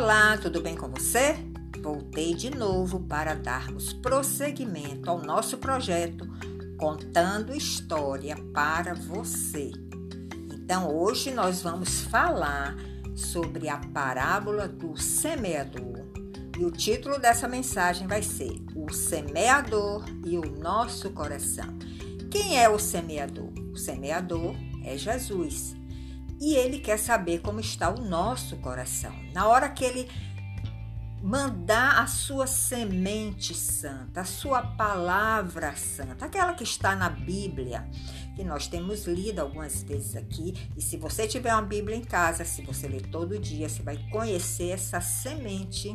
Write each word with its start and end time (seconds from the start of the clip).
Olá, 0.00 0.38
tudo 0.38 0.62
bem 0.62 0.76
com 0.76 0.86
você? 0.88 1.34
Voltei 1.82 2.32
de 2.32 2.50
novo 2.50 3.00
para 3.00 3.34
darmos 3.34 3.92
prosseguimento 3.92 5.10
ao 5.10 5.20
nosso 5.20 5.58
projeto 5.58 6.24
Contando 6.78 7.52
História 7.52 8.36
para 8.54 8.94
você. 8.94 9.72
Então, 10.54 10.96
hoje 10.96 11.32
nós 11.32 11.62
vamos 11.62 12.02
falar 12.02 12.76
sobre 13.16 13.68
a 13.68 13.78
parábola 13.92 14.68
do 14.68 14.96
semeador. 14.96 16.06
E 16.56 16.64
o 16.64 16.70
título 16.70 17.18
dessa 17.18 17.48
mensagem 17.48 18.06
vai 18.06 18.22
ser 18.22 18.52
O 18.76 18.92
Semeador 18.92 20.04
e 20.24 20.38
o 20.38 20.42
Nosso 20.60 21.10
Coração. 21.10 21.76
Quem 22.30 22.56
é 22.56 22.68
o 22.68 22.78
semeador? 22.78 23.52
O 23.72 23.76
semeador 23.76 24.54
é 24.84 24.96
Jesus 24.96 25.77
e 26.40 26.54
ele 26.54 26.78
quer 26.78 26.98
saber 26.98 27.40
como 27.40 27.60
está 27.60 27.90
o 27.90 28.00
nosso 28.00 28.56
coração. 28.58 29.12
Na 29.32 29.46
hora 29.46 29.68
que 29.68 29.84
ele 29.84 30.08
mandar 31.22 32.00
a 32.00 32.06
sua 32.06 32.46
semente 32.46 33.54
santa, 33.54 34.20
a 34.20 34.24
sua 34.24 34.62
palavra 34.62 35.74
santa, 35.74 36.26
aquela 36.26 36.54
que 36.54 36.62
está 36.62 36.94
na 36.94 37.10
Bíblia, 37.10 37.88
que 38.36 38.44
nós 38.44 38.68
temos 38.68 39.04
lido 39.06 39.40
algumas 39.40 39.82
vezes 39.82 40.14
aqui, 40.14 40.54
e 40.76 40.80
se 40.80 40.96
você 40.96 41.26
tiver 41.26 41.52
uma 41.52 41.62
Bíblia 41.62 41.96
em 41.96 42.04
casa, 42.04 42.44
se 42.44 42.62
você 42.62 42.86
ler 42.86 43.02
todo 43.08 43.38
dia, 43.38 43.68
você 43.68 43.82
vai 43.82 43.96
conhecer 44.10 44.70
essa 44.70 45.00
semente. 45.00 45.94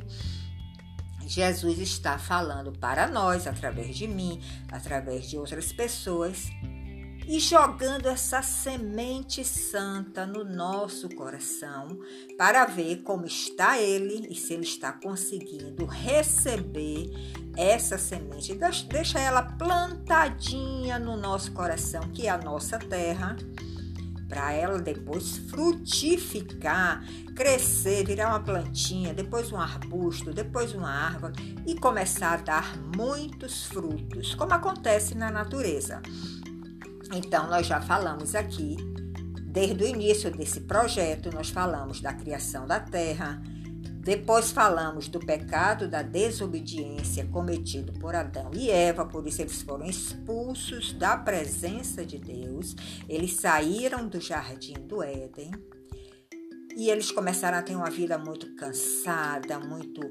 Jesus 1.25 1.79
está 1.79 2.17
falando 2.17 2.73
para 2.73 3.07
nós, 3.07 3.47
através 3.47 3.95
de 3.95 4.07
mim, 4.07 4.41
através 4.69 5.29
de 5.29 5.37
outras 5.37 5.71
pessoas, 5.71 6.49
e 7.27 7.39
jogando 7.39 8.07
essa 8.07 8.41
semente 8.41 9.43
santa 9.43 10.25
no 10.25 10.43
nosso 10.43 11.09
coração 11.09 11.99
para 12.37 12.65
ver 12.65 12.97
como 13.03 13.25
está 13.25 13.79
ele 13.79 14.27
e 14.29 14.35
se 14.35 14.53
ele 14.53 14.63
está 14.63 14.91
conseguindo 14.91 15.85
receber 15.85 17.09
essa 17.55 17.97
semente. 17.97 18.57
Deixa 18.87 19.19
ela 19.19 19.43
plantadinha 19.43 20.99
no 20.99 21.15
nosso 21.15 21.51
coração, 21.51 22.01
que 22.11 22.27
é 22.27 22.29
a 22.29 22.37
nossa 22.37 22.77
terra, 22.77 23.35
para 24.27 24.51
ela 24.51 24.79
depois 24.79 25.37
frutificar, 25.37 27.03
crescer, 27.35 28.03
virar 28.03 28.29
uma 28.29 28.39
plantinha, 28.39 29.13
depois 29.13 29.51
um 29.51 29.57
arbusto, 29.57 30.33
depois 30.33 30.73
uma 30.73 30.89
árvore 30.89 31.33
e 31.67 31.75
começar 31.75 32.33
a 32.33 32.37
dar 32.37 32.77
muitos 32.97 33.65
frutos, 33.65 34.33
como 34.33 34.53
acontece 34.53 35.13
na 35.13 35.29
natureza. 35.29 36.01
Então, 37.15 37.47
nós 37.47 37.67
já 37.67 37.79
falamos 37.79 38.33
aqui, 38.33 38.75
desde 39.43 39.83
o 39.83 39.87
início 39.87 40.31
desse 40.31 40.61
projeto, 40.61 41.31
nós 41.31 41.49
falamos 41.49 42.01
da 42.01 42.11
criação 42.11 42.65
da 42.65 42.79
terra, 42.79 43.39
depois 43.99 44.51
falamos 44.51 45.07
do 45.07 45.19
pecado 45.19 45.87
da 45.87 46.01
desobediência 46.01 47.25
cometido 47.27 47.93
por 47.99 48.15
Adão 48.15 48.49
e 48.53 48.69
Eva, 48.69 49.05
por 49.05 49.25
isso 49.27 49.41
eles 49.41 49.61
foram 49.61 49.85
expulsos 49.85 50.91
da 50.93 51.15
presença 51.15 52.03
de 52.03 52.17
Deus, 52.17 52.75
eles 53.07 53.35
saíram 53.35 54.07
do 54.07 54.19
jardim 54.19 54.73
do 54.73 55.01
Éden 55.03 55.51
e 56.75 56.89
eles 56.89 57.11
começaram 57.11 57.59
a 57.59 57.61
ter 57.61 57.75
uma 57.75 57.89
vida 57.89 58.17
muito 58.17 58.55
cansada, 58.55 59.59
muito 59.59 60.01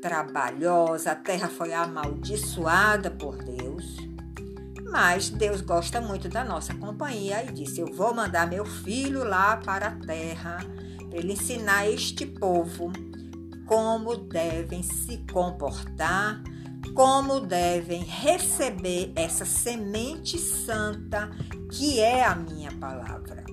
trabalhosa, 0.00 1.12
a 1.12 1.16
terra 1.16 1.48
foi 1.48 1.74
amaldiçoada 1.74 3.10
por 3.10 3.36
Deus. 3.36 3.71
Mas 4.92 5.30
Deus 5.30 5.62
gosta 5.62 6.02
muito 6.02 6.28
da 6.28 6.44
nossa 6.44 6.74
companhia 6.74 7.42
e 7.42 7.50
disse: 7.50 7.80
Eu 7.80 7.86
vou 7.86 8.12
mandar 8.12 8.46
meu 8.46 8.66
filho 8.66 9.24
lá 9.24 9.56
para 9.56 9.86
a 9.86 9.90
terra 9.92 10.58
para 11.08 11.18
ele 11.18 11.32
ensinar 11.32 11.88
este 11.88 12.26
povo 12.26 12.92
como 13.66 14.18
devem 14.18 14.82
se 14.82 15.24
comportar, 15.32 16.42
como 16.94 17.40
devem 17.40 18.02
receber 18.02 19.12
essa 19.16 19.46
semente 19.46 20.36
santa 20.38 21.30
que 21.70 21.98
é 21.98 22.22
a 22.22 22.34
minha 22.34 22.70
palavra. 22.72 23.44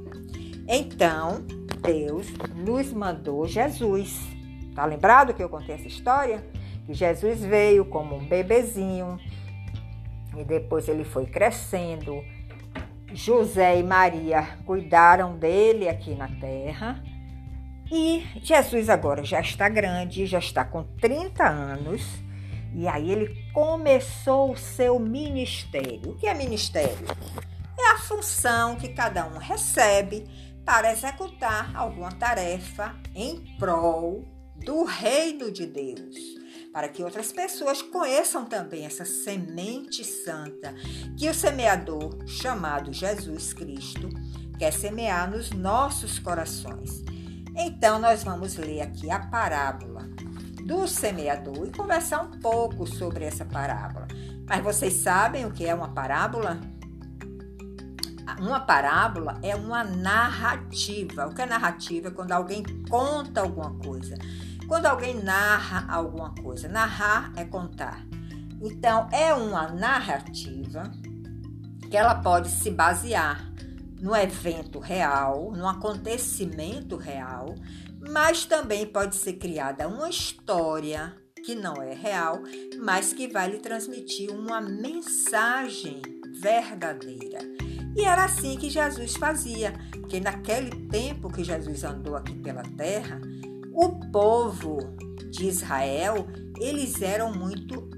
Então, 0.68 1.46
Deus 1.81 2.28
nos 2.53 2.92
mandou 2.92 3.47
Jesus. 3.47 4.19
Tá 4.75 4.86
lembrado 4.86 5.34
que 5.34 5.42
eu 5.42 5.47
contei 5.47 5.75
essa 5.75 5.88
história? 5.88 6.46
Que 6.86 6.94
Jesus 6.94 7.40
veio 7.40 7.86
como 7.86 8.18
um 8.18 8.28
bebezinho 8.28 9.18
e 10.38 10.44
depois 10.44 10.88
ele 10.88 11.03
foi 11.03 11.25
crescendo. 11.25 12.23
José 13.12 13.79
e 13.79 13.84
Maria 13.84 14.57
cuidaram 14.66 15.38
dele 15.38 15.90
aqui 15.90 16.13
na 16.16 16.28
terra. 16.28 17.03
E 17.91 18.23
Jesus 18.44 18.88
agora 18.88 19.23
já 19.23 19.39
está 19.39 19.68
grande, 19.68 20.28
já 20.28 20.38
está 20.38 20.63
com 20.63 20.84
30 21.01 21.44
anos. 21.44 22.03
E 22.73 22.88
aí 22.88 23.12
ele 23.12 23.35
começou 23.51 24.51
o 24.51 24.57
seu 24.57 25.00
ministério. 25.00 26.12
O 26.12 26.16
que 26.18 26.28
é 26.28 26.34
ministério? 26.35 27.07
É 27.79 27.91
a 27.91 27.97
função 27.97 28.75
que 28.75 28.89
cada 28.89 29.25
um 29.25 29.39
recebe 29.39 30.28
para 30.63 30.91
executar 30.91 31.75
alguma 31.75 32.12
tarefa 32.12 32.95
em 33.16 33.57
prol 33.57 34.23
do 34.56 34.84
reino 34.84 35.51
de 35.51 35.66
Deus 35.66 36.38
para 36.72 36.88
que 36.88 37.03
outras 37.03 37.31
pessoas 37.31 37.81
conheçam 37.81 38.46
também 38.46 38.85
essa 38.85 39.06
semente 39.06 40.03
santa 40.03 40.74
que 41.18 41.30
o 41.30 41.34
semeador, 41.34 42.18
chamado 42.28 42.94
Jesus 42.94 43.53
Cristo, 43.53 44.09
quer 44.57 44.72
semear 44.72 45.30
nos 45.30 45.52
nossos 45.52 46.19
corações. 46.19 47.03
Então, 47.56 48.00
nós 48.00 48.24
vamos 48.24 48.56
ler 48.56 48.81
aqui 48.81 49.09
a 49.09 49.19
parábola 49.19 50.07
do 50.66 50.88
semeador 50.88 51.68
e 51.68 51.72
conversar 51.72 52.22
um 52.22 52.40
pouco 52.40 52.86
sobre 52.86 53.25
essa 53.25 53.44
parábola. 53.44 54.07
Mas 54.47 54.63
vocês 54.63 54.94
sabem 54.94 55.46
o 55.46 55.51
que 55.51 55.66
é 55.66 55.74
uma 55.74 55.90
parábola? 55.90 56.59
Uma 58.40 58.59
parábola 58.59 59.40
é 59.41 59.56
uma 59.56 59.84
narrativa. 59.84 61.25
O 61.25 61.34
que 61.34 61.41
é 61.41 61.46
narrativa? 61.46 62.09
É 62.09 62.12
quando 62.12 62.31
alguém 62.31 62.63
conta 62.88 63.41
alguma 63.41 63.74
coisa. 63.75 64.16
Quando 64.69 64.85
alguém 64.85 65.16
narra 65.16 65.91
alguma 65.91 66.35
coisa, 66.35 66.69
narrar 66.69 67.34
é 67.35 67.44
contar. 67.44 68.06
Então, 68.62 69.09
é 69.12 69.34
uma 69.34 69.68
narrativa 69.68 70.84
que 71.90 71.97
ela 71.97 72.13
pode 72.13 72.50
se 72.50 72.69
basear 72.69 73.52
no 74.00 74.16
evento 74.16 74.78
real, 74.78 75.52
no 75.53 75.68
acontecimento 75.68 76.97
real, 76.97 77.56
mas 78.12 78.46
também 78.46 78.85
pode 78.85 79.16
ser 79.16 79.34
criada 79.34 79.88
uma 79.88 80.07
história 80.07 81.18
que 81.44 81.56
não 81.56 81.81
é 81.81 81.96
real, 81.96 82.40
mas 82.80 83.12
que 83.12 83.28
vai 83.28 83.50
lhe 83.50 83.57
transmitir 83.57 84.30
uma 84.30 84.62
mensagem 84.62 86.00
verdadeira. 86.40 87.40
E 87.97 88.03
era 88.03 88.25
assim 88.25 88.56
que 88.56 88.69
Jesus 88.69 89.16
fazia, 89.16 89.74
porque 89.94 90.19
naquele 90.19 90.88
tempo 90.88 91.28
que 91.28 91.44
Jesus 91.44 91.84
andou 91.84 92.16
aqui 92.16 92.36
pela 92.36 92.62
terra, 92.62 93.19
o 93.81 94.12
povo 94.12 94.78
de 95.31 95.47
Israel, 95.47 96.28
eles 96.59 97.01
eram 97.01 97.34
muito 97.34 97.90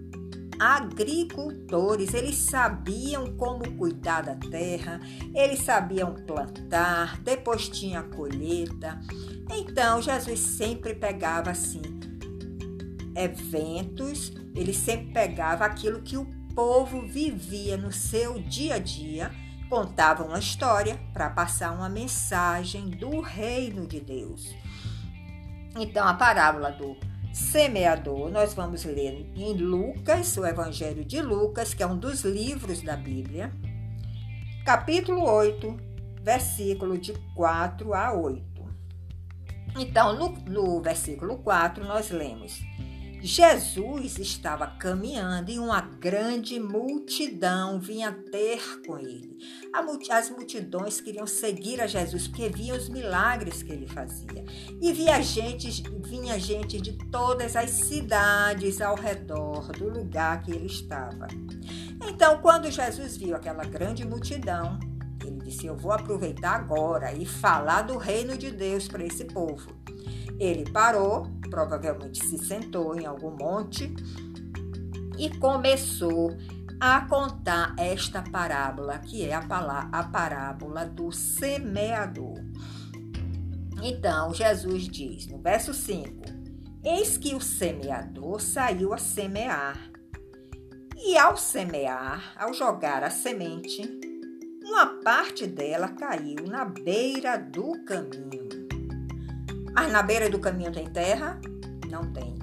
agricultores, 0.59 2.14
eles 2.14 2.36
sabiam 2.36 3.36
como 3.36 3.75
cuidar 3.78 4.22
da 4.22 4.36
terra, 4.36 5.02
eles 5.34 5.62
sabiam 5.62 6.14
plantar, 6.14 7.20
depois 7.22 7.68
tinha 7.68 8.02
a 8.02 8.03
colheita. 8.03 9.00
Então 9.50 10.00
Jesus 10.00 10.40
sempre 10.40 10.94
pegava 10.94 11.50
assim 11.50 11.81
eventos, 13.16 14.31
ele 14.56 14.74
sempre 14.74 15.12
pegava 15.12 15.66
aquilo 15.66 16.03
que 16.03 16.16
o 16.16 16.28
povo 16.53 17.02
vivia 17.08 17.75
no 17.75 17.91
seu 17.91 18.40
dia 18.40 18.75
a 18.75 18.80
dia, 18.80 19.31
contava 19.68 20.24
uma 20.24 20.38
história 20.38 21.00
para 21.12 21.32
passar 21.32 21.72
uma 21.72 21.90
mensagem 21.90 22.88
do 22.88 23.20
reino 23.20 23.88
de 23.88 24.00
Deus. 24.00 24.53
Então, 25.76 26.08
a 26.08 26.14
parábola 26.14 26.72
do 26.72 26.97
semeador, 27.34 28.29
nós 28.29 28.53
vamos 28.53 28.84
ler 28.84 29.32
em 29.35 29.53
Lucas, 29.53 30.35
o 30.38 30.46
Evangelho 30.46 31.06
de 31.06 31.22
Lucas, 31.22 31.73
que 31.73 31.82
é 31.82 31.88
um 31.88 31.97
dos 31.97 32.23
livros 32.23 32.82
da 32.82 32.97
Bíblia, 32.97 33.53
capítulo 34.66 35.23
8, 35.23 35.78
versículo 36.22 36.97
de 36.97 37.14
4 37.35 37.94
a 37.94 38.14
8. 38.14 38.52
Então, 39.78 40.18
no, 40.18 40.29
no 40.46 40.82
versículo 40.82 41.38
4, 41.38 41.85
nós 41.85 42.09
lemos: 42.12 42.59
Jesus 43.23 44.18
estava 44.18 44.66
caminhando 44.66 45.52
e 45.52 45.59
uma 45.59 45.79
grande 45.79 46.59
multidão 46.59 47.79
vinha 47.79 48.12
ter 48.12 48.82
com 48.85 48.97
ele. 48.97 49.38
As 50.09 50.29
multidões 50.32 51.00
queriam 51.00 51.28
seguir 51.28 51.79
a 51.79 51.85
Jesus 51.85 52.28
porque 52.28 52.50
viam 52.50 52.76
os 52.76 52.90
milagres 52.90 53.62
que 53.62 53.72
ele 53.72 53.88
fazia. 53.88 54.44
E 54.82 54.91
via 54.91 55.22
gente, 55.22 55.84
vinha 56.03 56.40
gente 56.40 56.82
de 56.82 56.94
todas 57.09 57.56
as 57.56 57.70
cidades 57.70 58.82
ao 58.82 58.96
redor 58.96 59.72
do 59.73 59.88
lugar 59.88 60.41
que 60.41 60.52
ele 60.52 60.66
estava. 60.66 61.28
Então, 62.09 62.41
quando 62.41 62.72
Jesus 62.72 63.16
viu 63.18 63.35
aquela 63.35 63.64
grande 63.64 64.03
multidão, 64.03 64.79
ele 65.23 65.38
disse: 65.38 65.68
Eu 65.68 65.78
vou 65.78 65.91
aproveitar 65.91 66.56
agora 66.56 67.14
e 67.14 67.26
falar 67.26 67.84
do 67.84 67.97
reino 67.97 68.35
de 68.35 68.50
Deus 68.52 68.88
para 68.88 69.03
esse 69.03 69.26
povo. 69.26 69.81
Ele 70.41 70.67
parou 70.72 71.28
provavelmente 71.52 72.26
se 72.26 72.40
sentou 72.40 72.99
em 72.99 73.05
algum 73.05 73.29
monte 73.29 73.93
e 75.20 75.29
começou 75.38 76.35
a 76.79 77.02
contar 77.02 77.76
esta 77.78 78.23
parábola, 78.23 78.97
que 78.97 79.23
é 79.23 79.35
a, 79.35 80.03
parábola 80.11 80.84
do 80.84 81.11
semeador. 81.11 82.40
Então, 83.84 84.34
Jesus 84.34 84.88
diz 84.88 85.28
no 85.28 85.38
verso 85.38 85.76
5: 85.76 86.09
Eis 86.84 87.20
que 87.20 87.35
o 87.35 87.41
semeador 87.41 88.41
saiu 88.41 88.96
a 88.96 88.97
semear. 88.97 89.78
E 90.97 91.17
ao 91.17 91.37
semear, 91.37 92.34
ao 92.35 92.52
jogar 92.52 93.03
a 93.03 93.11
semente, 93.11 93.82
uma 94.64 94.87
parte 95.03 95.46
dela 95.46 95.90
caiu 95.90 96.47
na 96.47 96.66
beira 96.66 97.37
do 97.37 97.84
caminho. 97.84 98.51
Mas 99.73 99.91
na 99.91 100.02
beira 100.02 100.29
do 100.29 100.40
caminho 100.40 100.72
tem 100.72 100.85
terra? 100.88 101.40
Não 101.90 102.12
tem. 102.12 102.40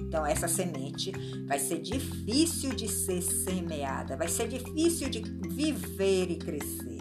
Então, 0.00 0.26
essa 0.26 0.48
semente 0.48 1.12
vai 1.46 1.58
ser 1.58 1.80
difícil 1.80 2.70
de 2.70 2.88
ser 2.88 3.22
semeada, 3.22 4.16
vai 4.16 4.26
ser 4.26 4.48
difícil 4.48 5.08
de 5.08 5.20
viver 5.20 6.30
e 6.30 6.36
crescer. 6.36 6.98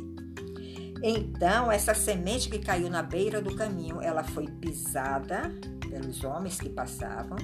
Então, 1.02 1.72
essa 1.72 1.94
semente 1.94 2.50
que 2.50 2.60
caiu 2.60 2.90
na 2.90 3.02
beira 3.02 3.42
do 3.42 3.56
caminho, 3.56 4.02
ela 4.02 4.24
foi 4.24 4.46
pisada 4.48 5.52
pelos 5.90 6.24
homens 6.24 6.60
que 6.60 6.70
passavam. 6.70 7.38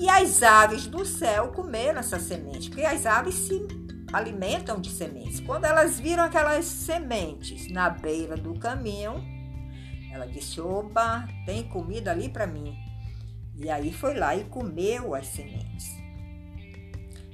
E 0.00 0.08
as 0.08 0.42
aves 0.42 0.86
do 0.86 1.04
céu 1.04 1.48
comeram 1.48 2.00
essa 2.00 2.18
semente, 2.18 2.70
porque 2.70 2.84
as 2.84 3.04
aves 3.04 3.34
se 3.34 3.66
alimentam 4.12 4.80
de 4.80 4.90
sementes. 4.90 5.40
Quando 5.40 5.64
elas 5.64 5.98
viram 5.98 6.22
aquelas 6.22 6.64
sementes 6.64 7.70
na 7.70 7.90
beira 7.90 8.36
do 8.36 8.58
caminho, 8.58 9.22
ela 10.12 10.26
disse: 10.26 10.60
Oba, 10.60 11.26
tem 11.46 11.64
comida 11.64 12.10
ali 12.10 12.28
para 12.28 12.46
mim. 12.46 12.76
E 13.56 13.70
aí 13.70 13.92
foi 13.92 14.14
lá 14.14 14.36
e 14.36 14.44
comeu 14.44 15.14
as 15.14 15.26
sementes. 15.26 15.96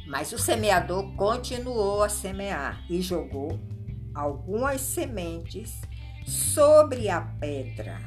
Mas 0.07 0.33
o 0.33 0.39
semeador 0.39 1.15
continuou 1.17 2.03
a 2.03 2.09
semear 2.09 2.85
e 2.89 3.03
jogou 3.03 3.59
algumas 4.15 4.81
sementes 4.81 5.81
sobre 6.27 7.09
a 7.09 7.21
pedra. 7.21 8.01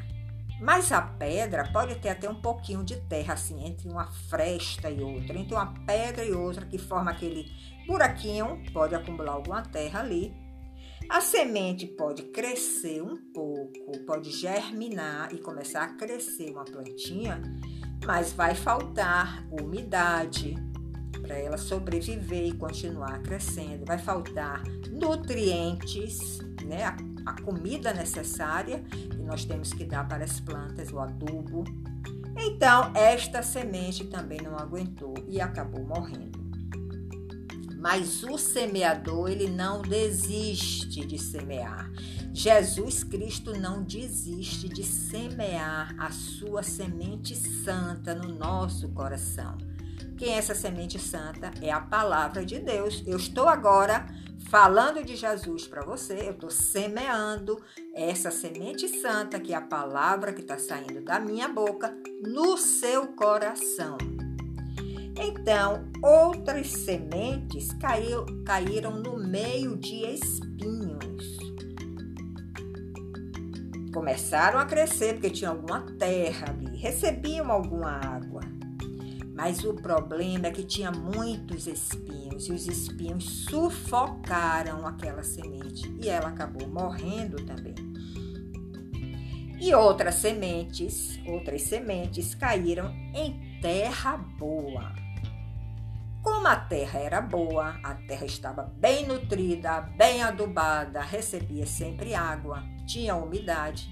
Mas 0.60 0.92
a 0.92 1.02
pedra 1.02 1.72
pode 1.72 1.96
ter 1.96 2.10
até 2.10 2.30
um 2.30 2.40
pouquinho 2.40 2.84
de 2.84 2.96
terra, 3.02 3.34
assim, 3.34 3.66
entre 3.66 3.90
uma 3.90 4.12
fresta 4.30 4.90
e 4.90 5.02
outra, 5.02 5.38
entre 5.38 5.56
uma 5.56 5.74
pedra 5.86 6.24
e 6.24 6.32
outra, 6.32 6.66
que 6.66 6.78
forma 6.78 7.12
aquele 7.12 7.52
buraquinho, 7.88 8.62
pode 8.72 8.94
acumular 8.94 9.34
alguma 9.34 9.64
terra 9.64 10.02
ali. 10.02 10.34
A 11.12 11.20
semente 11.20 11.86
pode 11.86 12.24
crescer 12.24 13.04
um 13.04 13.18
pouco, 13.18 14.00
pode 14.06 14.32
germinar 14.32 15.34
e 15.34 15.40
começar 15.40 15.84
a 15.84 15.88
crescer 15.90 16.52
uma 16.52 16.64
plantinha, 16.64 17.42
mas 18.06 18.32
vai 18.32 18.56
faltar 18.56 19.46
umidade, 19.52 20.56
para 21.22 21.38
ela 21.38 21.58
sobreviver 21.58 22.48
e 22.48 22.54
continuar 22.54 23.22
crescendo. 23.24 23.86
Vai 23.86 23.98
faltar 23.98 24.64
nutrientes, 24.90 26.40
né? 26.66 26.86
A, 26.86 26.96
a 27.26 27.42
comida 27.42 27.94
necessária 27.94 28.80
que 28.80 29.18
nós 29.18 29.44
temos 29.44 29.74
que 29.74 29.84
dar 29.84 30.08
para 30.08 30.24
as 30.24 30.40
plantas, 30.40 30.94
o 30.94 31.00
adubo. 31.00 31.66
Então, 32.38 32.90
esta 32.96 33.44
semente 33.44 34.06
também 34.06 34.42
não 34.42 34.56
aguentou 34.56 35.14
e 35.28 35.42
acabou 35.42 35.84
morrendo. 35.84 36.41
Mas 37.82 38.24
o 38.24 38.38
semeador, 38.38 39.32
ele 39.32 39.50
não 39.50 39.82
desiste 39.82 41.04
de 41.04 41.18
semear. 41.18 41.92
Jesus 42.32 43.04
Cristo 43.04 43.58
não 43.58 43.82
desiste 43.82 44.70
de 44.70 44.84
semear 44.84 45.96
a 45.98 46.12
sua 46.12 46.62
semente 46.62 47.36
santa 47.36 48.14
no 48.14 48.36
nosso 48.36 48.88
coração. 48.90 49.58
Quem 50.16 50.34
é 50.34 50.38
essa 50.38 50.54
semente 50.54 51.00
santa? 51.00 51.50
É 51.60 51.72
a 51.72 51.82
palavra 51.82 52.46
de 52.46 52.60
Deus. 52.60 53.04
Eu 53.08 53.18
estou 53.18 53.50
agora 53.50 54.06
falando 54.48 55.04
de 55.04 55.16
Jesus 55.16 55.66
para 55.66 55.84
você, 55.84 56.28
eu 56.28 56.34
estou 56.34 56.52
semeando 56.52 57.60
essa 57.96 58.30
semente 58.30 58.88
santa, 58.88 59.40
que 59.40 59.54
é 59.54 59.58
a 59.58 59.62
palavra 59.62 60.34
que 60.34 60.42
está 60.42 60.60
saindo 60.60 61.02
da 61.02 61.20
minha 61.20 61.48
boca, 61.48 61.92
no 62.22 62.58
seu 62.58 63.08
coração. 63.08 63.98
Então, 65.18 65.90
outras 66.02 66.68
sementes 66.68 67.72
caiu, 67.74 68.26
caíram 68.46 69.00
no 69.00 69.18
meio 69.18 69.78
de 69.78 70.06
espinhos. 70.06 71.38
Começaram 73.94 74.58
a 74.58 74.66
crescer 74.66 75.14
porque 75.14 75.30
tinha 75.30 75.50
alguma 75.50 75.82
terra 75.98 76.50
ali, 76.50 76.78
recebiam 76.78 77.52
alguma 77.52 77.92
água. 77.92 78.42
Mas 79.36 79.64
o 79.66 79.74
problema 79.74 80.48
é 80.48 80.52
que 80.52 80.64
tinha 80.64 80.92
muitos 80.92 81.68
espinhos 81.68 82.48
e 82.48 82.54
os 82.54 82.68
espinhos 82.68 83.46
sufocaram 83.50 84.86
aquela 84.86 85.24
semente 85.24 85.94
e 86.02 86.08
ela 86.08 86.30
acabou 86.30 86.68
morrendo 86.68 87.44
também. 87.46 87.76
E 89.60 89.74
outras 89.76 90.16
sementes, 90.16 91.20
outras 91.28 91.64
sementes 91.64 92.34
caíram 92.34 92.92
em 93.14 93.51
terra 93.62 94.18
boa. 94.18 94.92
Como 96.24 96.48
a 96.48 96.56
terra 96.56 97.00
era 97.00 97.22
boa, 97.22 97.80
a 97.84 97.96
terra 97.96 98.26
estava 98.26 98.64
bem 98.64 99.08
nutrida, 99.08 99.82
bem 99.82 100.22
adubada, 100.22 101.02
recebia 101.02 101.66
sempre 101.66 102.14
água, 102.14 102.64
tinha 102.86 103.16
umidade 103.16 103.90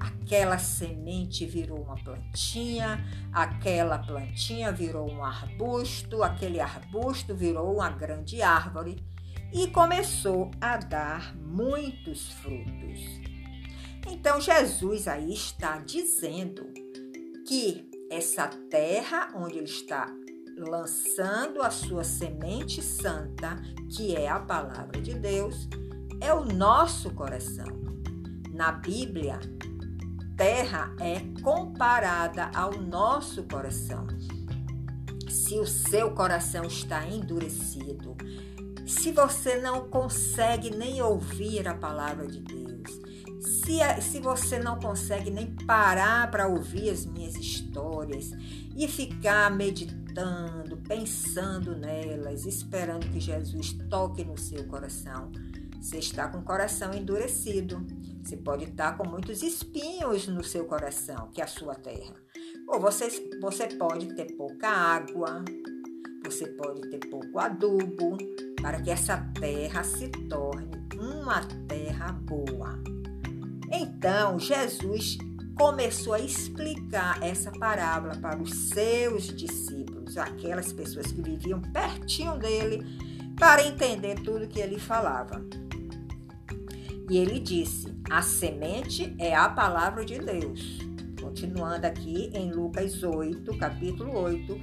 aquela 0.00 0.58
semente 0.58 1.44
virou 1.44 1.82
uma 1.82 1.96
plantinha, 1.96 3.04
aquela 3.32 3.98
plantinha 3.98 4.72
virou 4.72 5.10
um 5.10 5.22
arbusto, 5.22 6.22
aquele 6.22 6.58
arbusto 6.58 7.34
virou 7.34 7.74
uma 7.74 7.90
grande 7.90 8.40
árvore 8.40 9.04
e 9.52 9.66
começou 9.66 10.50
a 10.60 10.78
dar 10.78 11.36
muitos 11.36 12.32
frutos. 12.34 13.20
Então 14.10 14.40
Jesus 14.40 15.06
aí 15.06 15.34
está 15.34 15.78
dizendo 15.78 16.72
que 17.46 17.89
essa 18.10 18.48
terra 18.48 19.32
onde 19.36 19.56
ele 19.56 19.64
está 19.64 20.12
lançando 20.58 21.62
a 21.62 21.70
sua 21.70 22.02
semente 22.02 22.82
santa, 22.82 23.56
que 23.88 24.14
é 24.14 24.28
a 24.28 24.40
palavra 24.40 25.00
de 25.00 25.14
Deus, 25.14 25.68
é 26.20 26.34
o 26.34 26.44
nosso 26.44 27.10
coração. 27.14 27.80
Na 28.52 28.72
Bíblia, 28.72 29.38
terra 30.36 30.94
é 31.00 31.20
comparada 31.40 32.50
ao 32.54 32.72
nosso 32.78 33.44
coração. 33.44 34.06
Se 35.28 35.58
o 35.58 35.66
seu 35.66 36.10
coração 36.10 36.64
está 36.64 37.06
endurecido, 37.06 38.16
se 38.86 39.12
você 39.12 39.56
não 39.60 39.88
consegue 39.88 40.76
nem 40.76 41.00
ouvir 41.00 41.68
a 41.68 41.74
palavra 41.74 42.26
de 42.26 42.40
Deus, 42.40 43.00
se, 43.40 43.78
se 44.02 44.20
você 44.20 44.58
não 44.58 44.78
consegue 44.78 45.30
nem 45.30 45.54
parar 45.66 46.30
para 46.30 46.46
ouvir 46.46 46.90
as 46.90 47.06
minhas 47.06 47.34
histórias 47.36 48.30
e 48.76 48.86
ficar 48.86 49.50
meditando, 49.50 50.76
pensando 50.78 51.76
nelas, 51.76 52.44
esperando 52.44 53.08
que 53.10 53.18
Jesus 53.18 53.72
toque 53.88 54.24
no 54.24 54.36
seu 54.36 54.64
coração, 54.66 55.32
você 55.80 55.98
está 55.98 56.28
com 56.28 56.38
o 56.38 56.42
coração 56.42 56.92
endurecido. 56.92 57.84
Você 58.22 58.36
pode 58.36 58.64
estar 58.64 58.98
com 58.98 59.08
muitos 59.08 59.42
espinhos 59.42 60.28
no 60.28 60.44
seu 60.44 60.66
coração, 60.66 61.30
que 61.32 61.40
é 61.40 61.44
a 61.44 61.48
sua 61.48 61.74
terra. 61.74 62.14
Ou 62.68 62.78
você, 62.78 63.08
você 63.40 63.66
pode 63.66 64.14
ter 64.14 64.36
pouca 64.36 64.68
água, 64.68 65.42
você 66.22 66.46
pode 66.46 66.82
ter 66.90 67.00
pouco 67.08 67.38
adubo, 67.38 68.18
para 68.60 68.80
que 68.82 68.90
essa 68.90 69.16
terra 69.40 69.82
se 69.82 70.08
torne 70.28 70.70
uma 70.94 71.40
terra 71.66 72.12
boa. 72.12 72.99
Então, 73.70 74.38
Jesus 74.38 75.16
começou 75.56 76.14
a 76.14 76.20
explicar 76.20 77.22
essa 77.22 77.52
parábola 77.52 78.16
para 78.16 78.40
os 78.42 78.50
seus 78.70 79.28
discípulos, 79.28 80.16
aquelas 80.16 80.72
pessoas 80.72 81.12
que 81.12 81.22
viviam 81.22 81.60
pertinho 81.60 82.36
dele, 82.36 82.82
para 83.38 83.64
entender 83.64 84.16
tudo 84.22 84.48
que 84.48 84.58
ele 84.58 84.78
falava. 84.78 85.44
E 87.08 87.16
ele 87.16 87.38
disse: 87.38 87.94
a 88.10 88.22
semente 88.22 89.14
é 89.18 89.34
a 89.34 89.48
palavra 89.48 90.04
de 90.04 90.18
Deus. 90.18 90.78
Continuando 91.20 91.86
aqui 91.86 92.30
em 92.34 92.50
Lucas 92.52 93.02
8, 93.02 93.56
capítulo 93.58 94.18
8, 94.18 94.60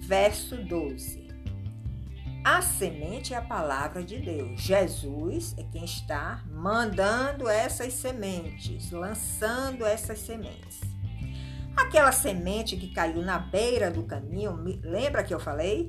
verso 0.00 0.56
12. 0.56 1.23
A 2.44 2.60
semente 2.60 3.32
é 3.32 3.38
a 3.38 3.42
palavra 3.42 4.04
de 4.04 4.18
Deus. 4.18 4.60
Jesus 4.60 5.54
é 5.56 5.62
quem 5.62 5.82
está 5.82 6.44
mandando 6.46 7.48
essas 7.48 7.94
sementes, 7.94 8.90
lançando 8.90 9.86
essas 9.86 10.18
sementes. 10.18 10.80
Aquela 11.74 12.12
semente 12.12 12.76
que 12.76 12.92
caiu 12.92 13.22
na 13.22 13.38
beira 13.38 13.90
do 13.90 14.02
caminho, 14.02 14.62
lembra 14.82 15.24
que 15.24 15.32
eu 15.32 15.40
falei? 15.40 15.88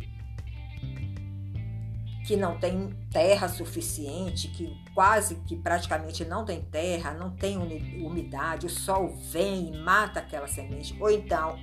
que 2.26 2.36
não 2.36 2.58
tem 2.58 2.90
terra 3.12 3.48
suficiente, 3.48 4.48
que 4.48 4.76
quase 4.96 5.36
que 5.46 5.56
praticamente 5.56 6.26
não 6.26 6.44
tem 6.44 6.60
terra, 6.60 7.14
não 7.14 7.30
tem 7.30 7.56
umidade, 8.04 8.66
o 8.66 8.70
sol 8.70 9.16
vem 9.32 9.72
e 9.72 9.78
mata 9.78 10.22
aquela 10.22 10.48
semente. 10.48 10.98
Ou 11.00 11.12
então, 11.12 11.56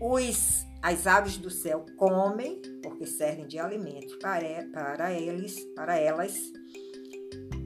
os, 0.00 0.66
as 0.82 1.06
aves 1.06 1.36
do 1.36 1.50
céu 1.50 1.84
comem, 1.96 2.60
porque 2.82 3.06
servem 3.06 3.46
de 3.46 3.58
alimento 3.58 4.18
para, 4.18 4.64
para 4.72 5.12
eles, 5.12 5.62
para 5.74 5.96
elas. 5.98 6.34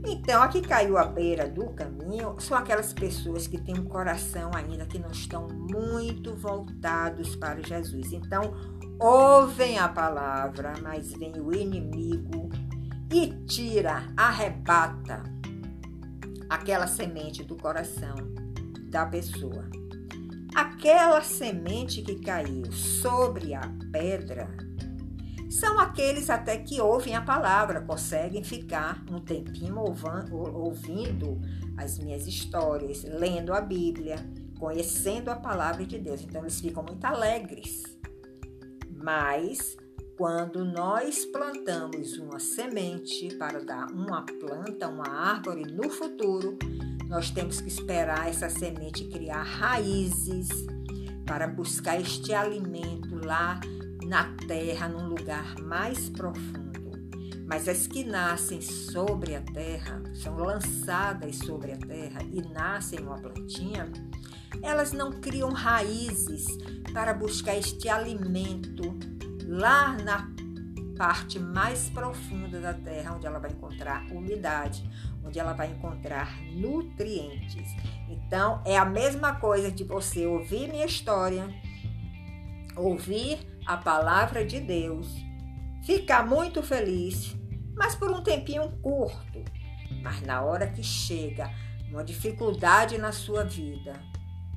Então, 0.06 0.42
a 0.42 0.48
que 0.48 0.60
caiu 0.60 0.98
à 0.98 1.04
beira 1.04 1.48
do 1.48 1.70
caminho 1.70 2.38
são 2.38 2.58
aquelas 2.58 2.92
pessoas 2.92 3.46
que 3.46 3.58
têm 3.58 3.78
um 3.78 3.86
coração 3.86 4.50
ainda 4.54 4.84
que 4.84 4.98
não 4.98 5.10
estão 5.10 5.48
muito 5.48 6.34
voltados 6.34 7.34
para 7.36 7.62
Jesus. 7.62 8.12
Então, 8.12 8.52
ouvem 9.00 9.78
a 9.78 9.88
palavra, 9.88 10.74
mas 10.82 11.12
vem 11.12 11.40
o 11.40 11.54
inimigo 11.54 12.50
e 13.10 13.28
tira, 13.46 14.12
arrebata 14.16 15.22
aquela 16.50 16.86
semente 16.86 17.42
do 17.42 17.56
coração 17.56 18.14
da 18.90 19.06
pessoa. 19.06 19.83
Aquela 20.54 21.22
semente 21.22 22.02
que 22.02 22.16
caiu 22.16 22.70
sobre 22.72 23.54
a 23.54 23.62
pedra 23.90 24.48
são 25.50 25.78
aqueles 25.78 26.30
até 26.30 26.58
que 26.58 26.80
ouvem 26.80 27.14
a 27.14 27.22
palavra, 27.22 27.80
conseguem 27.80 28.42
ficar 28.42 29.04
um 29.10 29.20
tempinho 29.20 29.76
ouvindo 29.78 31.40
as 31.76 31.98
minhas 31.98 32.26
histórias, 32.26 33.04
lendo 33.04 33.52
a 33.52 33.60
Bíblia, 33.60 34.16
conhecendo 34.58 35.30
a 35.30 35.36
palavra 35.36 35.86
de 35.86 35.98
Deus. 35.98 36.22
Então 36.22 36.42
eles 36.42 36.60
ficam 36.60 36.82
muito 36.82 37.04
alegres. 37.04 37.82
Mas 38.96 39.76
quando 40.16 40.64
nós 40.64 41.24
plantamos 41.26 42.18
uma 42.18 42.38
semente 42.38 43.34
para 43.36 43.64
dar 43.64 43.90
uma 43.92 44.22
planta, 44.22 44.88
uma 44.88 45.08
árvore 45.08 45.62
no 45.72 45.88
futuro, 45.88 46.58
nós 47.08 47.30
temos 47.30 47.60
que 47.60 47.68
esperar 47.68 48.28
essa 48.28 48.48
semente 48.48 49.04
criar 49.04 49.42
raízes 49.42 50.48
para 51.26 51.46
buscar 51.46 52.00
este 52.00 52.34
alimento 52.34 53.14
lá 53.24 53.60
na 54.04 54.34
terra, 54.46 54.88
num 54.88 55.08
lugar 55.08 55.58
mais 55.60 56.08
profundo. 56.10 56.74
Mas 57.46 57.68
as 57.68 57.86
que 57.86 58.04
nascem 58.04 58.60
sobre 58.60 59.34
a 59.34 59.40
terra, 59.40 60.02
são 60.14 60.36
lançadas 60.36 61.36
sobre 61.36 61.72
a 61.72 61.76
terra 61.76 62.22
e 62.32 62.40
nascem 62.52 63.00
uma 63.00 63.18
plantinha, 63.18 63.90
elas 64.62 64.92
não 64.92 65.12
criam 65.12 65.50
raízes 65.50 66.46
para 66.92 67.12
buscar 67.12 67.56
este 67.56 67.88
alimento 67.88 68.82
lá 69.46 69.96
na 70.02 70.33
parte 70.96 71.38
mais 71.38 71.88
profunda 71.90 72.60
da 72.60 72.72
terra, 72.72 73.14
onde 73.14 73.26
ela 73.26 73.38
vai 73.38 73.50
encontrar 73.50 74.04
umidade, 74.10 74.88
onde 75.24 75.38
ela 75.38 75.52
vai 75.52 75.70
encontrar 75.70 76.40
nutrientes. 76.52 77.68
Então, 78.08 78.62
é 78.64 78.76
a 78.76 78.84
mesma 78.84 79.34
coisa 79.34 79.70
de 79.70 79.84
você 79.84 80.26
ouvir 80.26 80.68
minha 80.68 80.86
história, 80.86 81.48
ouvir 82.76 83.38
a 83.66 83.76
palavra 83.76 84.44
de 84.44 84.60
Deus, 84.60 85.08
ficar 85.84 86.26
muito 86.26 86.62
feliz, 86.62 87.36
mas 87.74 87.94
por 87.94 88.10
um 88.10 88.22
tempinho 88.22 88.70
curto. 88.82 89.44
Mas 90.02 90.20
na 90.22 90.42
hora 90.42 90.66
que 90.66 90.82
chega 90.82 91.50
uma 91.90 92.04
dificuldade 92.04 92.98
na 92.98 93.12
sua 93.12 93.44
vida, 93.44 93.92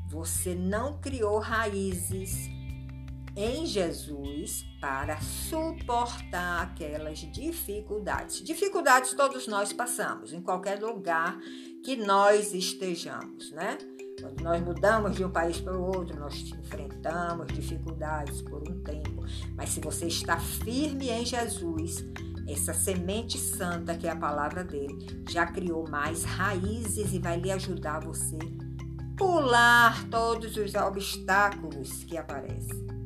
você 0.10 0.56
não 0.56 1.00
criou 1.00 1.39
raízes 1.39 2.50
em 3.38 3.67
Jesus 3.67 4.65
para 4.82 5.22
suportar 5.22 6.63
aquelas 6.63 7.20
dificuldades. 7.20 8.44
Dificuldades 8.44 9.13
todos 9.13 9.48
nós 9.48 9.72
passamos, 9.72 10.34
em 10.34 10.41
qualquer 10.41 10.82
lugar 10.82 11.39
que 11.84 11.96
nós 11.96 12.53
estejamos, 12.56 13.51
né? 13.51 13.77
Quando 14.20 14.41
nós 14.41 14.60
mudamos 14.63 15.15
de 15.15 15.24
um 15.24 15.29
país 15.29 15.62
para 15.62 15.77
o 15.77 15.86
outro, 15.86 16.20
nós 16.20 16.34
enfrentamos 16.34 17.46
dificuldades 17.53 18.41
por 18.41 18.67
um 18.67 18.82
tempo. 18.82 19.24
Mas 19.56 19.70
se 19.70 19.79
você 19.79 20.08
está 20.08 20.39
firme 20.39 21.10
em 21.10 21.24
Jesus, 21.24 22.03
essa 22.48 22.74
semente 22.74 23.38
santa 23.38 23.96
que 23.96 24.08
é 24.08 24.10
a 24.10 24.15
palavra 24.15 24.63
dele 24.63 24.98
já 25.29 25.46
criou 25.46 25.88
mais 25.88 26.24
raízes 26.24 27.13
e 27.13 27.20
vai 27.20 27.39
lhe 27.39 27.51
ajudar 27.51 28.00
você 28.00 28.39
pular 29.15 30.08
todos 30.10 30.56
os 30.58 30.74
obstáculos 30.75 32.03
que 32.03 32.17
aparecem. 32.17 32.97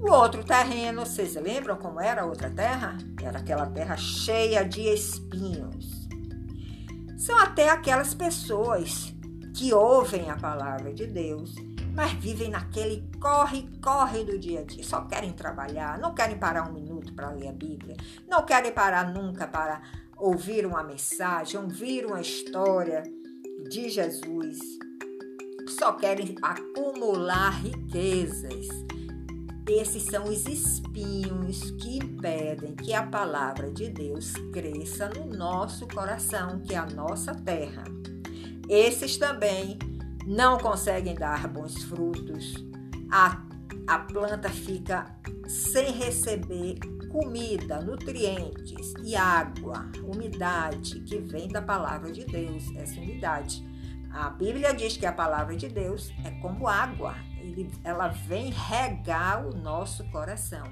O 0.00 0.12
outro 0.12 0.44
terreno, 0.44 1.04
vocês 1.04 1.34
lembram 1.34 1.76
como 1.76 2.00
era 2.00 2.22
a 2.22 2.24
outra 2.24 2.48
terra? 2.48 2.96
Era 3.20 3.40
aquela 3.40 3.66
terra 3.66 3.96
cheia 3.96 4.62
de 4.62 4.82
espinhos. 4.82 6.08
São 7.18 7.36
até 7.36 7.68
aquelas 7.68 8.14
pessoas 8.14 9.12
que 9.56 9.74
ouvem 9.74 10.30
a 10.30 10.36
palavra 10.36 10.94
de 10.94 11.04
Deus, 11.04 11.52
mas 11.96 12.12
vivem 12.12 12.48
naquele 12.48 13.10
corre-corre 13.20 14.22
do 14.22 14.38
dia 14.38 14.60
a 14.60 14.64
dia. 14.64 14.84
Só 14.84 15.00
querem 15.00 15.32
trabalhar, 15.32 15.98
não 15.98 16.14
querem 16.14 16.38
parar 16.38 16.70
um 16.70 16.72
minuto 16.72 17.12
para 17.12 17.32
ler 17.32 17.48
a 17.48 17.52
Bíblia, 17.52 17.96
não 18.28 18.46
querem 18.46 18.70
parar 18.70 19.12
nunca 19.12 19.48
para 19.48 19.82
ouvir 20.16 20.64
uma 20.64 20.84
mensagem, 20.84 21.58
ouvir 21.58 22.06
uma 22.06 22.20
história 22.20 23.02
de 23.68 23.88
Jesus. 23.88 24.60
Só 25.76 25.92
querem 25.92 26.36
acumular 26.40 27.50
riquezas 27.50 28.68
esses 29.68 30.04
são 30.04 30.24
os 30.24 30.46
espinhos 30.46 31.70
que 31.72 31.98
impedem 31.98 32.74
que 32.74 32.94
a 32.94 33.02
palavra 33.06 33.70
de 33.70 33.90
Deus 33.90 34.32
cresça 34.52 35.10
no 35.10 35.26
nosso 35.26 35.86
coração, 35.86 36.60
que 36.60 36.74
é 36.74 36.78
a 36.78 36.86
nossa 36.86 37.34
terra. 37.34 37.84
Esses 38.68 39.16
também 39.16 39.78
não 40.26 40.58
conseguem 40.58 41.14
dar 41.14 41.46
bons 41.48 41.84
frutos. 41.84 42.54
A, 43.10 43.42
a 43.86 43.98
planta 43.98 44.48
fica 44.48 45.14
sem 45.46 45.92
receber 45.92 46.78
comida, 47.10 47.80
nutrientes 47.80 48.92
e 49.02 49.16
água, 49.16 49.90
umidade 50.02 51.00
que 51.00 51.18
vem 51.18 51.48
da 51.48 51.62
palavra 51.62 52.12
de 52.12 52.24
Deus, 52.24 52.64
essa 52.76 53.00
umidade. 53.00 53.66
A 54.10 54.30
Bíblia 54.30 54.74
diz 54.74 54.96
que 54.96 55.06
a 55.06 55.12
palavra 55.12 55.56
de 55.56 55.68
Deus 55.68 56.12
é 56.24 56.30
como 56.42 56.68
água, 56.68 57.14
ele, 57.60 57.72
ela 57.84 58.08
vem 58.08 58.50
regar 58.50 59.46
o 59.46 59.56
nosso 59.56 60.04
coração. 60.10 60.64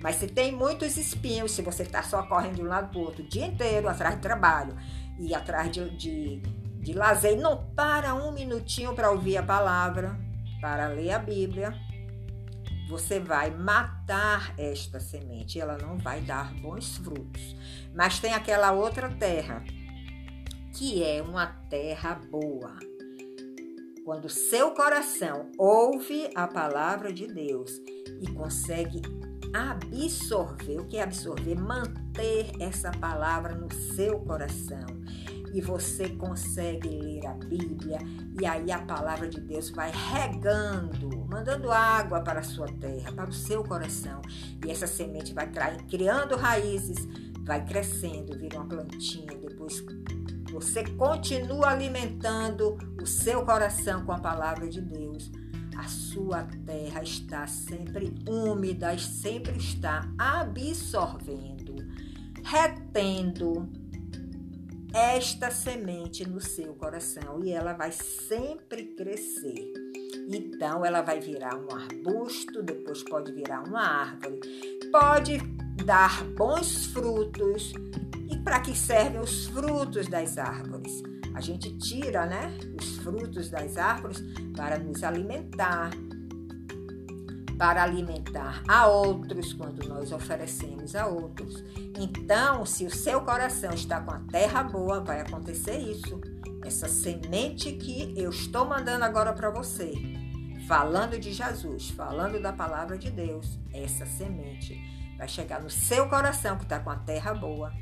Mas 0.00 0.16
se 0.16 0.26
tem 0.26 0.52
muitos 0.52 0.96
espinhos, 0.96 1.52
se 1.52 1.62
você 1.62 1.82
está 1.82 2.02
só 2.02 2.22
correndo 2.22 2.56
de 2.56 2.62
um 2.62 2.66
lado 2.66 2.90
para 2.90 2.98
o 2.98 3.02
outro 3.02 3.22
o 3.22 3.28
dia 3.28 3.46
inteiro 3.46 3.88
atrás 3.88 4.16
de 4.16 4.20
trabalho 4.20 4.76
e 5.18 5.34
atrás 5.34 5.70
de, 5.70 5.88
de, 5.96 6.40
de 6.80 6.92
lazer, 6.92 7.32
e 7.32 7.36
não 7.36 7.64
para 7.74 8.14
um 8.14 8.32
minutinho 8.32 8.94
para 8.94 9.10
ouvir 9.10 9.38
a 9.38 9.42
palavra, 9.42 10.18
para 10.60 10.88
ler 10.88 11.12
a 11.12 11.18
Bíblia, 11.18 11.74
você 12.88 13.18
vai 13.18 13.50
matar 13.50 14.54
esta 14.58 15.00
semente, 15.00 15.58
ela 15.58 15.76
não 15.78 15.98
vai 15.98 16.20
dar 16.20 16.52
bons 16.54 16.98
frutos. 16.98 17.56
Mas 17.94 18.20
tem 18.20 18.34
aquela 18.34 18.72
outra 18.72 19.08
terra, 19.08 19.64
que 20.72 21.02
é 21.02 21.22
uma 21.22 21.46
terra 21.68 22.14
boa 22.30 22.76
quando 24.06 24.28
seu 24.28 24.70
coração 24.70 25.50
ouve 25.58 26.30
a 26.32 26.46
palavra 26.46 27.12
de 27.12 27.26
Deus 27.26 27.82
e 28.20 28.32
consegue 28.32 29.02
absorver, 29.52 30.78
o 30.78 30.86
que 30.86 30.98
é 30.98 31.02
absorver? 31.02 31.56
Manter 31.56 32.52
essa 32.60 32.92
palavra 32.92 33.56
no 33.56 33.68
seu 33.74 34.20
coração. 34.20 34.86
E 35.52 35.60
você 35.60 36.10
consegue 36.10 36.88
ler 36.88 37.26
a 37.26 37.32
Bíblia, 37.32 37.98
e 38.40 38.46
aí 38.46 38.70
a 38.70 38.78
palavra 38.78 39.28
de 39.28 39.40
Deus 39.40 39.70
vai 39.70 39.90
regando, 39.90 41.26
mandando 41.28 41.72
água 41.72 42.20
para 42.20 42.38
a 42.40 42.44
sua 42.44 42.68
terra, 42.68 43.10
para 43.10 43.28
o 43.28 43.32
seu 43.32 43.64
coração. 43.64 44.22
E 44.64 44.70
essa 44.70 44.86
semente 44.86 45.34
vai 45.34 45.50
criando 45.88 46.36
raízes, 46.36 47.08
vai 47.42 47.64
crescendo, 47.64 48.38
vira 48.38 48.58
uma 48.58 48.68
plantinha, 48.68 49.36
depois 49.36 49.80
você 50.56 50.82
continua 50.84 51.68
alimentando 51.68 52.78
o 52.98 53.04
seu 53.04 53.44
coração 53.44 54.06
com 54.06 54.12
a 54.12 54.18
palavra 54.18 54.66
de 54.66 54.80
Deus, 54.80 55.30
a 55.76 55.86
sua 55.86 56.44
terra 56.64 57.02
está 57.02 57.46
sempre 57.46 58.14
úmida, 58.26 58.96
sempre 58.96 59.58
está 59.58 60.10
absorvendo, 60.16 61.74
retendo 62.42 63.68
esta 64.94 65.50
semente 65.50 66.26
no 66.26 66.40
seu 66.40 66.72
coração 66.74 67.44
e 67.44 67.52
ela 67.52 67.74
vai 67.74 67.92
sempre 67.92 68.94
crescer. 68.96 69.74
Então 70.26 70.86
ela 70.86 71.02
vai 71.02 71.20
virar 71.20 71.54
um 71.54 71.70
arbusto, 71.70 72.62
depois 72.62 73.02
pode 73.02 73.30
virar 73.32 73.62
uma 73.62 73.82
árvore, 73.82 74.40
pode 74.90 75.36
dar 75.84 76.24
bons 76.34 76.86
frutos 76.86 77.74
e 78.28 78.36
para 78.38 78.60
que 78.60 78.76
servem 78.76 79.20
os 79.20 79.46
frutos 79.46 80.08
das 80.08 80.38
árvores? 80.38 81.02
A 81.34 81.40
gente 81.40 81.76
tira, 81.78 82.24
né, 82.26 82.56
os 82.80 82.96
frutos 82.96 83.50
das 83.50 83.76
árvores 83.76 84.22
para 84.56 84.78
nos 84.78 85.02
alimentar, 85.02 85.90
para 87.58 87.82
alimentar 87.82 88.62
a 88.66 88.86
outros 88.86 89.52
quando 89.52 89.86
nós 89.88 90.12
oferecemos 90.12 90.96
a 90.96 91.06
outros. 91.06 91.62
Então, 91.98 92.64
se 92.64 92.84
o 92.84 92.90
seu 92.90 93.20
coração 93.20 93.70
está 93.72 94.00
com 94.00 94.10
a 94.10 94.20
terra 94.30 94.62
boa, 94.62 95.00
vai 95.00 95.20
acontecer 95.20 95.78
isso. 95.78 96.20
Essa 96.64 96.88
semente 96.88 97.72
que 97.72 98.14
eu 98.16 98.30
estou 98.30 98.66
mandando 98.66 99.04
agora 99.04 99.32
para 99.32 99.50
você 99.50 99.92
falando 100.66 101.18
de 101.18 101.32
Jesus, 101.32 101.90
falando 101.90 102.42
da 102.42 102.52
palavra 102.52 102.98
de 102.98 103.10
Deus, 103.10 103.58
essa 103.72 104.04
semente 104.04 104.76
vai 105.16 105.28
chegar 105.28 105.62
no 105.62 105.70
seu 105.70 106.08
coração 106.08 106.56
que 106.56 106.64
está 106.64 106.80
com 106.80 106.90
a 106.90 106.96
terra 106.96 107.32
boa 107.32 107.72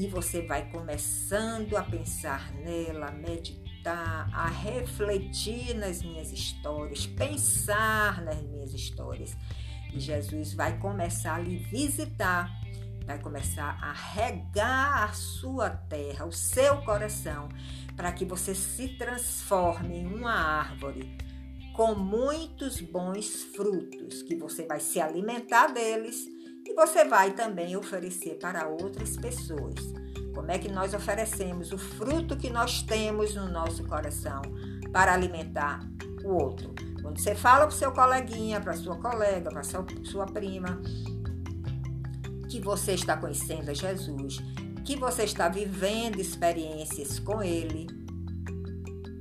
e 0.00 0.06
você 0.06 0.40
vai 0.40 0.66
começando 0.70 1.76
a 1.76 1.82
pensar 1.82 2.50
nela, 2.54 3.08
a 3.08 3.12
meditar, 3.12 4.30
a 4.32 4.48
refletir 4.48 5.74
nas 5.74 6.02
minhas 6.02 6.32
histórias, 6.32 7.06
pensar 7.06 8.22
nas 8.22 8.42
minhas 8.44 8.72
histórias. 8.72 9.36
E 9.92 10.00
Jesus 10.00 10.54
vai 10.54 10.78
começar 10.78 11.34
a 11.34 11.38
lhe 11.38 11.58
visitar, 11.58 12.50
vai 13.04 13.18
começar 13.18 13.78
a 13.78 13.92
regar 13.92 15.10
a 15.10 15.12
sua 15.12 15.68
terra, 15.68 16.24
o 16.24 16.32
seu 16.32 16.78
coração, 16.78 17.50
para 17.94 18.10
que 18.10 18.24
você 18.24 18.54
se 18.54 18.96
transforme 18.96 19.98
em 19.98 20.06
uma 20.06 20.32
árvore 20.32 21.14
com 21.74 21.94
muitos 21.94 22.80
bons 22.80 23.42
frutos, 23.54 24.22
que 24.22 24.34
você 24.34 24.64
vai 24.64 24.80
se 24.80 24.98
alimentar 24.98 25.66
deles 25.66 26.39
e 26.64 26.74
você 26.74 27.04
vai 27.04 27.32
também 27.32 27.76
oferecer 27.76 28.38
para 28.38 28.68
outras 28.68 29.16
pessoas. 29.16 29.74
Como 30.34 30.50
é 30.50 30.58
que 30.58 30.70
nós 30.70 30.94
oferecemos 30.94 31.72
o 31.72 31.78
fruto 31.78 32.36
que 32.36 32.50
nós 32.50 32.82
temos 32.82 33.34
no 33.34 33.48
nosso 33.50 33.84
coração 33.84 34.42
para 34.92 35.12
alimentar 35.12 35.80
o 36.24 36.28
outro? 36.28 36.74
Quando 37.02 37.18
você 37.18 37.34
fala 37.34 37.66
para 37.66 37.74
o 37.74 37.78
seu 37.78 37.92
coleguinha, 37.92 38.60
para 38.60 38.74
sua 38.74 38.96
colega, 38.96 39.50
para 39.50 39.62
sua, 39.62 39.84
sua 40.04 40.26
prima, 40.26 40.80
que 42.48 42.60
você 42.60 42.92
está 42.92 43.16
conhecendo 43.16 43.70
a 43.70 43.74
Jesus, 43.74 44.38
que 44.84 44.96
você 44.96 45.24
está 45.24 45.48
vivendo 45.48 46.20
experiências 46.20 47.18
com 47.18 47.42
Ele, 47.42 47.86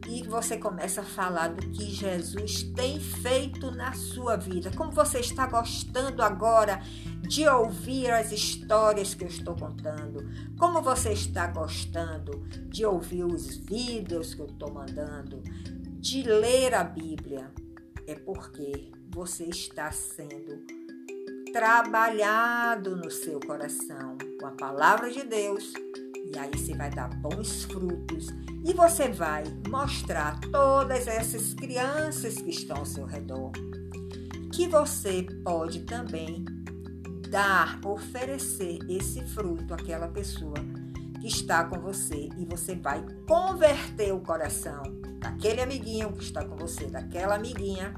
e 0.09 0.23
você 0.23 0.57
começa 0.57 1.01
a 1.01 1.03
falar 1.03 1.49
do 1.49 1.67
que 1.69 1.85
Jesus 1.85 2.63
tem 2.75 2.99
feito 2.99 3.69
na 3.69 3.93
sua 3.93 4.35
vida. 4.35 4.71
Como 4.75 4.91
você 4.91 5.19
está 5.19 5.45
gostando 5.45 6.23
agora 6.23 6.81
de 7.29 7.47
ouvir 7.47 8.09
as 8.09 8.31
histórias 8.31 9.13
que 9.13 9.23
eu 9.23 9.27
estou 9.27 9.55
contando? 9.55 10.27
Como 10.57 10.81
você 10.81 11.11
está 11.11 11.45
gostando 11.45 12.39
de 12.69 12.83
ouvir 12.83 13.23
os 13.23 13.55
vídeos 13.55 14.33
que 14.33 14.41
eu 14.41 14.47
estou 14.47 14.73
mandando? 14.73 15.43
De 15.99 16.23
ler 16.23 16.73
a 16.73 16.83
Bíblia? 16.83 17.51
É 18.07 18.15
porque 18.15 18.91
você 19.13 19.43
está 19.43 19.91
sendo 19.91 20.65
trabalhado 21.53 22.95
no 22.95 23.11
seu 23.11 23.39
coração 23.39 24.17
com 24.39 24.47
a 24.47 24.51
palavra 24.51 25.11
de 25.11 25.23
Deus 25.23 25.71
e 26.33 26.37
aí 26.37 26.49
você 26.49 26.73
vai 26.73 26.89
dar 26.89 27.09
bons 27.09 27.63
frutos 27.65 28.29
e 28.65 28.73
você 28.73 29.07
vai 29.07 29.43
mostrar 29.67 30.39
todas 30.51 31.07
essas 31.07 31.53
crianças 31.53 32.35
que 32.35 32.49
estão 32.49 32.77
ao 32.77 32.85
seu 32.85 33.05
redor 33.05 33.51
que 34.51 34.67
você 34.67 35.25
pode 35.43 35.81
também 35.81 36.43
dar, 37.29 37.79
oferecer 37.85 38.79
esse 38.89 39.23
fruto 39.27 39.73
àquela 39.73 40.07
pessoa 40.07 40.55
que 41.21 41.27
está 41.27 41.63
com 41.65 41.79
você 41.79 42.29
e 42.37 42.45
você 42.45 42.75
vai 42.75 43.03
converter 43.27 44.13
o 44.13 44.21
coração 44.21 44.81
daquele 45.19 45.61
amiguinho 45.61 46.13
que 46.13 46.23
está 46.23 46.43
com 46.45 46.55
você, 46.55 46.87
daquela 46.87 47.35
amiguinha, 47.35 47.93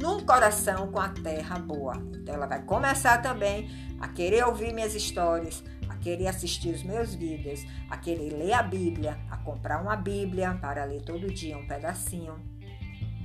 num 0.00 0.20
coração 0.20 0.90
com 0.92 1.00
a 1.00 1.08
terra 1.08 1.58
boa. 1.58 1.94
Então 2.14 2.34
ela 2.34 2.46
vai 2.46 2.62
começar 2.62 3.22
também 3.22 3.70
a 4.00 4.08
querer 4.08 4.44
ouvir 4.44 4.74
minhas 4.74 4.94
histórias, 4.94 5.62
querer 6.04 6.26
assistir 6.26 6.68
os 6.68 6.82
meus 6.82 7.14
vídeos, 7.14 7.66
a 7.88 7.96
querer 7.96 8.30
ler 8.34 8.52
a 8.52 8.62
Bíblia, 8.62 9.18
a 9.30 9.38
comprar 9.38 9.80
uma 9.80 9.96
Bíblia 9.96 10.54
para 10.60 10.84
ler 10.84 11.00
todo 11.00 11.32
dia 11.32 11.56
um 11.56 11.66
pedacinho. 11.66 12.38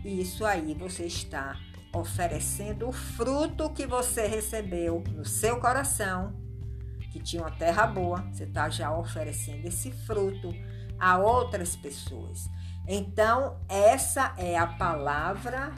E 0.06 0.22
isso 0.22 0.46
aí 0.46 0.74
você 0.74 1.04
está 1.04 1.60
oferecendo 1.94 2.90
o 2.90 2.92
fruto 2.92 3.70
que 3.72 3.86
você 3.86 4.28
recebeu 4.28 5.04
no 5.16 5.26
seu 5.26 5.60
coração, 5.60 6.34
que 7.12 7.20
tinha 7.20 7.42
uma 7.42 7.52
terra 7.52 7.88
boa, 7.88 8.22
você 8.32 8.44
está 8.44 8.70
já 8.70 8.96
oferecendo 8.96 9.68
esse 9.68 9.92
fruto 9.92 10.54
a 11.00 11.18
outras 11.18 11.76
pessoas. 11.76 12.48
Então, 12.88 13.60
essa 13.68 14.34
é 14.38 14.58
a 14.58 14.68
palavra, 14.68 15.74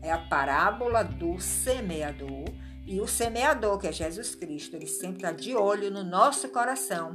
é 0.00 0.12
a 0.12 0.18
parábola 0.18 1.02
do 1.02 1.38
semeador 1.38 2.44
e 2.86 3.00
o 3.00 3.06
semeador, 3.06 3.78
que 3.78 3.86
é 3.86 3.92
Jesus 3.92 4.34
Cristo, 4.34 4.76
ele 4.76 4.86
sempre 4.86 5.18
está 5.18 5.32
de 5.32 5.54
olho 5.54 5.90
no 5.90 6.02
nosso 6.02 6.48
coração 6.48 7.12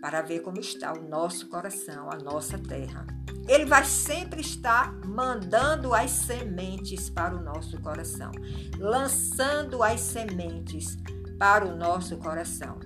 para 0.00 0.22
ver 0.22 0.40
como 0.40 0.58
está 0.58 0.92
o 0.92 1.08
nosso 1.08 1.48
coração, 1.48 2.10
a 2.10 2.16
nossa 2.16 2.58
terra. 2.58 3.21
Ele 3.48 3.64
vai 3.64 3.84
sempre 3.84 4.40
estar 4.40 4.94
mandando 5.04 5.94
as 5.94 6.10
sementes 6.10 7.10
para 7.10 7.36
o 7.36 7.42
nosso 7.42 7.80
coração, 7.80 8.30
lançando 8.78 9.82
as 9.82 10.00
sementes 10.00 10.96
para 11.38 11.66
o 11.66 11.76
nosso 11.76 12.16
coração. 12.18 12.78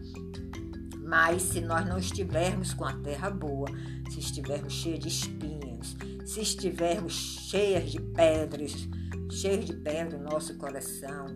Mas 1.02 1.42
se 1.42 1.60
nós 1.60 1.86
não 1.86 1.98
estivermos 1.98 2.72
com 2.72 2.84
a 2.84 2.92
terra 2.94 3.30
boa, 3.30 3.68
se 4.10 4.18
estivermos 4.18 4.72
cheios 4.72 5.00
de 5.00 5.08
espinhos, 5.08 5.96
se 6.24 6.40
estivermos 6.40 7.12
cheias 7.12 7.90
de 7.90 8.00
pedras, 8.00 8.88
cheios 9.30 9.66
de 9.66 9.74
pedra 9.74 10.18
no 10.18 10.24
nosso 10.24 10.56
coração, 10.56 11.26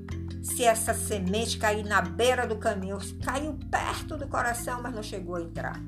se 0.42 0.64
essa 0.64 0.94
semente 0.94 1.59
cair 1.59 1.85
na 1.85 2.00
beira 2.00 2.46
do 2.46 2.56
caminho, 2.56 2.98
caiu 3.22 3.56
perto 3.70 4.16
do 4.16 4.26
coração, 4.26 4.83
mas 4.83 4.94
não 4.94 5.02
chegou 5.02 5.37
a 5.37 5.42
entrar, 5.42 5.80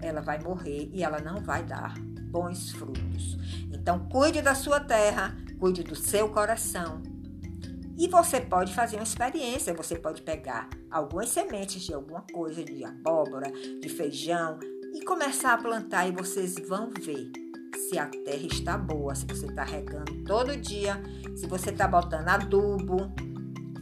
ela 0.00 0.20
vai 0.20 0.38
morrer 0.38 0.90
e 0.92 1.02
ela 1.02 1.18
não 1.18 1.42
vai 1.42 1.64
dar 1.64 1.94
bons 2.28 2.72
frutos. 2.72 3.36
Então, 3.72 4.08
cuide 4.08 4.42
da 4.42 4.54
sua 4.54 4.80
terra, 4.80 5.36
cuide 5.58 5.82
do 5.82 5.96
seu 5.96 6.28
coração. 6.28 7.02
E 7.96 8.06
você 8.06 8.40
pode 8.40 8.72
fazer 8.74 8.96
uma 8.96 9.02
experiência, 9.02 9.74
você 9.74 9.98
pode 9.98 10.22
pegar 10.22 10.68
algumas 10.90 11.30
sementes 11.30 11.82
de 11.82 11.92
alguma 11.92 12.22
coisa, 12.32 12.62
de 12.62 12.84
abóbora, 12.84 13.50
de 13.50 13.88
feijão, 13.88 14.58
e 14.94 15.04
começar 15.04 15.54
a 15.54 15.58
plantar 15.58 16.06
e 16.06 16.12
vocês 16.12 16.54
vão 16.68 16.90
ver 16.90 17.30
se 17.76 17.98
a 17.98 18.06
terra 18.06 18.46
está 18.46 18.78
boa, 18.78 19.14
se 19.14 19.26
você 19.26 19.46
está 19.46 19.64
regando 19.64 20.22
todo 20.24 20.56
dia, 20.56 21.02
se 21.36 21.46
você 21.46 21.70
está 21.70 21.88
botando 21.88 22.28
adubo, 22.28 23.12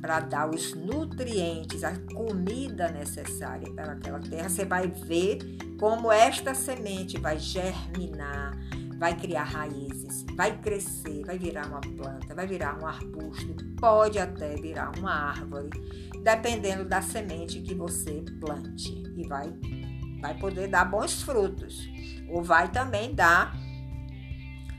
para 0.01 0.21
dar 0.21 0.49
os 0.49 0.75
nutrientes, 0.75 1.83
a 1.83 1.99
comida 2.15 2.89
necessária 2.89 3.73
para 3.73 3.93
aquela 3.93 4.21
terra, 4.21 4.49
você 4.49 4.65
vai 4.65 4.87
ver 4.87 5.39
como 5.79 6.11
esta 6.11 6.55
semente 6.55 7.19
vai 7.19 7.39
germinar, 7.39 8.57
vai 8.99 9.15
criar 9.15 9.45
raízes, 9.45 10.25
vai 10.35 10.57
crescer, 10.59 11.25
vai 11.25 11.39
virar 11.39 11.67
uma 11.67 11.81
planta, 11.81 12.35
vai 12.35 12.47
virar 12.47 12.79
um 12.83 12.87
arbusto, 12.87 13.55
pode 13.79 14.19
até 14.19 14.55
virar 14.57 14.91
uma 14.99 15.13
árvore, 15.13 15.71
dependendo 16.23 16.85
da 16.85 17.03
semente 17.03 17.61
que 17.61 17.75
você 17.75 18.25
plante 18.41 19.03
e 19.17 19.27
vai 19.27 19.53
vai 20.21 20.35
poder 20.39 20.69
dar 20.69 20.87
bons 20.87 21.23
frutos 21.23 21.87
ou 22.29 22.43
vai 22.43 22.71
também 22.73 23.15
dar 23.15 23.55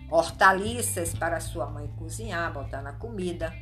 hortaliças 0.10 1.14
para 1.14 1.40
sua 1.40 1.70
mãe 1.70 1.88
cozinhar, 1.98 2.52
botar 2.54 2.82
na 2.82 2.94
comida. 2.94 3.54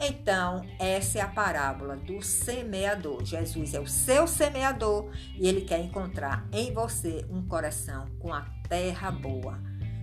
Então, 0.00 0.62
essa 0.78 1.18
é 1.18 1.20
a 1.22 1.28
parábola 1.28 1.96
do 1.96 2.22
semeador. 2.22 3.24
Jesus 3.24 3.72
é 3.74 3.80
o 3.80 3.86
seu 3.86 4.26
semeador 4.26 5.10
e 5.38 5.48
ele 5.48 5.62
quer 5.62 5.80
encontrar 5.80 6.46
em 6.52 6.72
você 6.72 7.24
um 7.30 7.46
coração 7.46 8.06
com 8.18 8.32
a 8.32 8.42
terra 8.68 9.10
boa. 9.10 9.58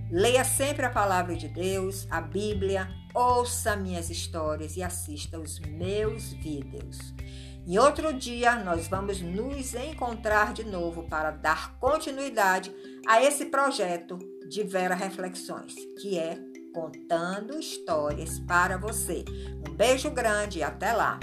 Leia 0.09 0.43
sempre 0.43 0.85
a 0.85 0.89
palavra 0.89 1.35
de 1.35 1.47
Deus, 1.47 2.07
a 2.09 2.21
Bíblia, 2.21 2.87
ouça 3.13 3.75
minhas 3.75 4.09
histórias 4.09 4.77
e 4.77 4.83
assista 4.83 5.39
os 5.39 5.59
meus 5.59 6.33
vídeos. 6.33 7.13
Em 7.65 7.77
outro 7.77 8.13
dia, 8.13 8.55
nós 8.57 8.87
vamos 8.87 9.21
nos 9.21 9.73
encontrar 9.73 10.53
de 10.53 10.65
novo 10.65 11.03
para 11.03 11.31
dar 11.31 11.77
continuidade 11.79 12.73
a 13.07 13.23
esse 13.23 13.45
projeto 13.45 14.19
de 14.49 14.63
Vera 14.63 14.93
Reflexões, 14.93 15.73
que 16.01 16.19
é 16.19 16.37
contando 16.73 17.59
histórias 17.59 18.39
para 18.39 18.77
você. 18.77 19.23
Um 19.67 19.73
beijo 19.73 20.09
grande 20.09 20.59
e 20.59 20.63
até 20.63 20.91
lá! 20.91 21.19